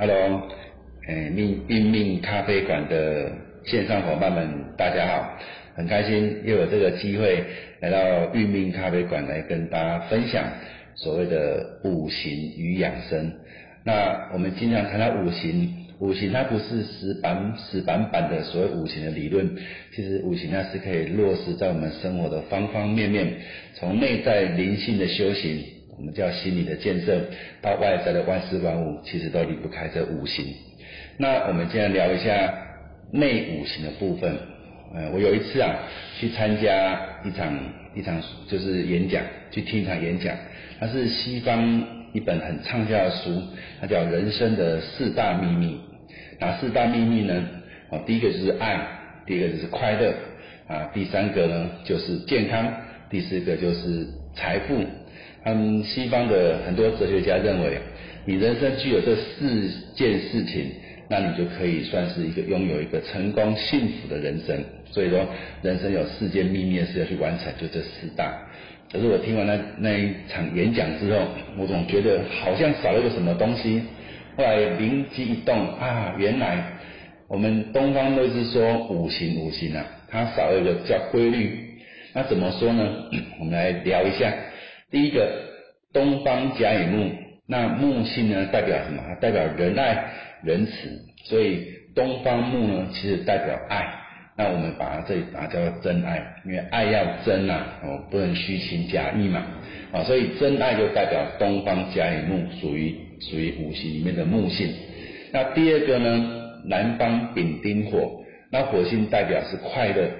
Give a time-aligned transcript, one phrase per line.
[0.00, 0.48] Hello，
[1.06, 3.30] 诶，命运命咖啡馆的
[3.66, 5.38] 线上伙伴们，大家好，
[5.74, 7.44] 很开心又有这个机会
[7.80, 10.42] 来到运命咖啡馆来跟大家分享
[10.94, 13.30] 所谓的五行与养生。
[13.84, 19.54] 那我们经常谈到五行，五行它不是死板死板板的所谓五行的理论，
[19.94, 23.34] 其实五行它是可以落实在我们生活的方方面面，
[23.74, 25.62] 从内在灵性的修行。
[26.00, 27.20] 我们叫心理的建设，
[27.60, 30.46] 到外在的万事万物，其实都离不开这五行。
[31.18, 32.54] 那我们今天聊一下
[33.12, 34.34] 内五行的部分。
[34.94, 35.76] 呃，我有一次啊，
[36.18, 37.54] 去参加一场
[37.94, 40.34] 一场就是演讲，去听一场演讲。
[40.80, 43.42] 它是西方一本很畅销的书，
[43.78, 45.74] 它叫《人生的四大秘密》。
[46.40, 47.46] 哪四大秘密呢？
[47.90, 48.80] 哦，第一个就是爱，
[49.26, 50.14] 第二个就是快乐，
[50.66, 52.72] 啊，第三个呢就是健康，
[53.10, 54.82] 第四个就是财富。
[55.42, 57.78] 他们西方的很多哲学家认为，
[58.26, 60.66] 你人生具有这四件事情，
[61.08, 64.62] 那你就可以算是一个拥有一个成功幸福的人生。
[64.90, 65.26] 所以说，
[65.62, 68.36] 人生有四件秘密是要去完成，就这四大。
[68.92, 71.20] 可是我听完那那一场演讲之后，
[71.56, 73.82] 我总觉得好像少了个什么东西。
[74.36, 76.62] 后来灵机一动啊，原来
[77.28, 81.58] 我们东方都是说五行五行啊，它少了一个叫规律。
[82.12, 82.84] 那怎么说呢？
[83.38, 84.34] 我们来聊一下。
[84.90, 85.30] 第一个
[85.92, 87.10] 东方甲乙木，
[87.46, 89.02] 那木性呢代表什么？
[89.20, 90.72] 代表仁爱、仁慈，
[91.24, 93.96] 所以东方木呢其实代表爱。
[94.36, 99.44] 那我们把它这里把它叫做真爱，因为爱要真呐，哦不能虚情假意嘛，
[99.92, 104.72] 啊所以真爱就代表东方甲乙木，属于属于五行里面的木性。
[105.32, 110.10] 那第二个呢，南方丙丁火，那火星代表是快乐，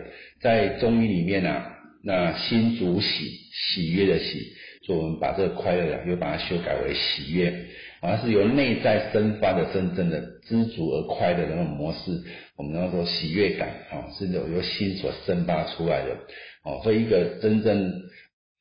[0.41, 4.39] 在中医里面啊，那心主喜，喜悦的喜。
[4.83, 7.53] 所以我们把这个快乐啊，又把它修改为喜悦，
[8.01, 12.23] 好像是由内在生发的真正的知足而快乐的那种模式。
[12.57, 16.17] 我们要说喜悦感啊，是由由心所生发出来的。
[16.65, 17.93] 哦，所以一个真正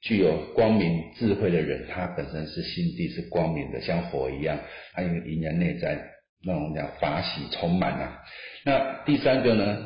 [0.02, 4.59] 具有光明智慧的人，他本身是心地是光明的，像火一样，
[4.94, 6.01] 他有迎来内在
[6.46, 8.19] 那种讲法喜充满啊。
[8.66, 9.86] 那第三个呢，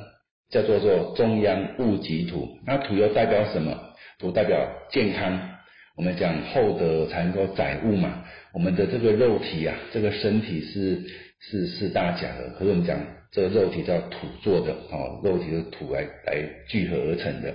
[0.50, 3.94] 叫做做中央物极土，那土又代表什么？
[4.18, 5.53] 土代表健康。
[5.96, 11.04] 我们讲厚德才能够载物嘛，我们的这个肉体啊，这个身体是
[11.40, 13.00] 是是大假的，可是我们讲
[13.32, 17.54] 这个肉体叫土做的哦，肉体是土来来聚合而成的，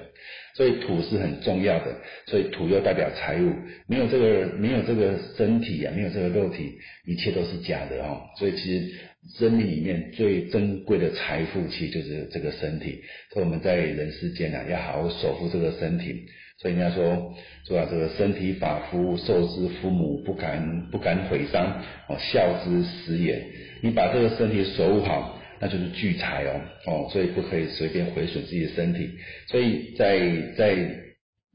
[0.54, 1.96] 所以土是很重要的，
[2.26, 3.52] 所以土又代表财物，
[3.88, 8.88] 没有这个没有这个身体啊，没有这个肉体，一切都是假的哦，所以其实
[9.36, 16.26] 生命里面最珍贵的财富其实就是这个身体，所以我们在人世间啊，要好好守护这个身体。
[16.60, 17.34] 所以人家说，
[17.68, 23.40] 说啊，这个身体发肤受之父母，不敢不敢毁伤，哦，孝之始也。
[23.80, 29.08] 你把这个身体守护好，那就是聚财哦，哦，所以不可以随便毁损自己的身体。
[29.46, 30.18] 所以在
[30.56, 30.76] 在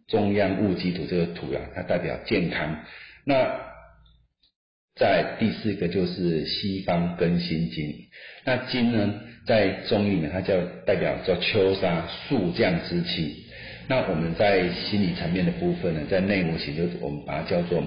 [0.08, 2.80] 中央戊己土这个土呀，它代表健康。
[3.26, 3.60] 那
[4.96, 8.08] 在第四个就是西方庚辛金，
[8.46, 10.56] 那金呢，在中医里面它叫
[10.86, 13.44] 代表叫秋杀肃降之气。
[13.88, 17.84] 那我们在心理层面的部分呢，在内五行就我们把它叫做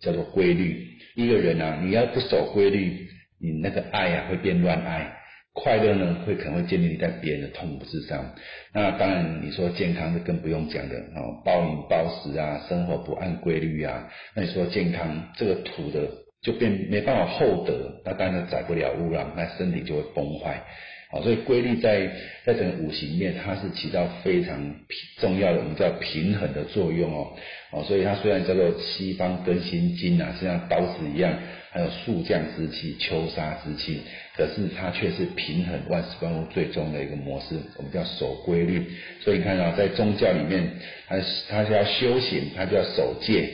[0.00, 0.86] 叫做规律。
[1.14, 3.08] 一个人啊，你要不守规律，
[3.40, 5.16] 你那个爱啊会变乱爱，
[5.54, 8.34] 快乐呢会可能会建立在别人的痛苦之上。
[8.74, 16.06] 那当然你说健康就更不用讲的哦，暴饮暴食啊，生活不按规律啊，那你说健康这个土的
[16.42, 20.62] 就变没办法厚德，那当然载不了污染，那身体就会崩坏。
[21.08, 22.10] 好，所以规律在
[22.44, 24.74] 在整个五行面，它是起到非常
[25.20, 27.32] 重要的，我们叫平衡的作用哦。
[27.70, 31.32] 哦，所以它虽然叫做西方更新金啊，是像刀子一样，
[31.70, 34.00] 还有速降之气、秋杀之气，
[34.36, 38.84] 可是它却是平衡万事万物最终的一个模式，我们叫守规律。
[39.20, 40.68] 所以你看啊，在宗教里面，
[41.06, 41.16] 它
[41.48, 43.48] 它是要修行，它就要守戒。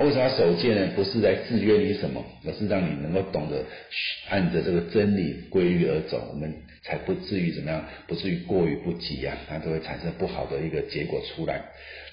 [0.00, 0.88] 为什么要守戒呢？
[0.96, 3.62] 不是来制约你什么，而是让你能够懂得
[4.30, 6.52] 按着这个真理规律而走，我们
[6.82, 11.62] 才不至于怎么样，不至于过于不及啊，它都会产生不好的一个结果出来。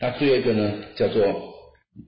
[0.02, 1.54] 那最后一个呢，叫做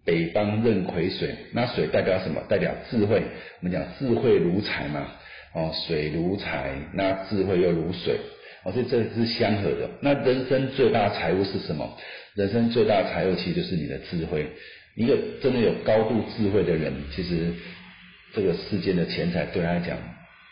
[0.05, 2.43] 北方壬癸水，那水代表什么？
[2.49, 3.23] 代表智慧。
[3.61, 5.07] 我们讲智慧如财嘛，
[5.55, 8.17] 哦，水如财，那智慧又如水，
[8.65, 9.89] 哦，所以这是相合的。
[10.01, 11.97] 那人生最大财物是什么？
[12.35, 14.45] 人生最大财物其实就是你的智慧。
[14.99, 17.53] 一个真的有高度智慧的人，其实
[18.33, 19.97] 这个世间的钱财对他来讲，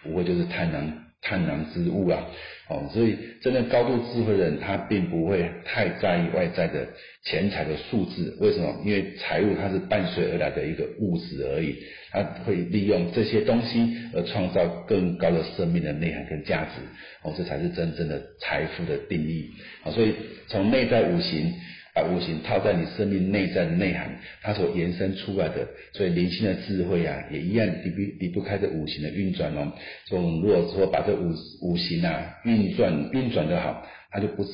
[0.03, 0.89] 不会就是贪婪
[1.21, 2.23] 贪婪之物啊。
[2.69, 6.87] 哦，所以真的高度智慧的人，他并不会太在意外在的
[7.25, 8.37] 钱财的数字。
[8.39, 8.81] 为什么？
[8.85, 11.75] 因为财物它是伴随而来的一个物质而已，
[12.11, 16.81] 他会利用这些东西而创造更高的生命的内涵跟价值。
[17.21, 19.49] 哦，这才是真正的财富的定义。
[19.83, 20.13] 啊，所以
[20.47, 21.53] 从内在五行。
[21.97, 24.07] 把五行套在你生命内在的内涵，
[24.43, 29.73] 它所延伸出来的，所以灵性的智慧啊，也一样离不离不开这五行的运转哦。
[30.05, 31.33] 所以，如果说把这五
[31.63, 34.51] 五行啊运转运转的好，它就不只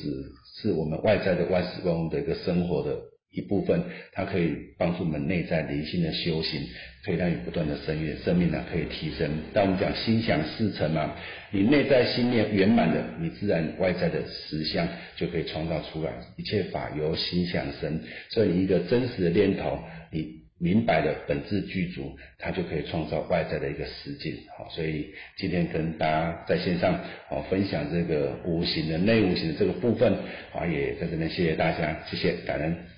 [0.56, 2.96] 是我们外在的万事万物的一个生活的。
[3.34, 3.82] 一部分，
[4.12, 6.62] 它可以帮助我们内在灵性的修行，
[7.04, 9.28] 可以让你不断的升越生命呢可以提升。
[9.52, 11.16] 但我们讲心想事成嘛，
[11.50, 16.12] 你内在心念圆满的，你自然外在的实相就可以创造出来。
[16.36, 18.00] 一切法由心想生，
[18.30, 19.78] 所以你一个真实的念头，
[20.12, 24.36] 你明白的本质具足，它就可以创造外在的一个实境。
[24.56, 26.98] 好，所以今天跟大家在线上
[27.28, 30.14] 好分享这个无形的内无形的这个部分，
[30.54, 32.93] 啊，也在这边谢谢大家，谢谢感恩。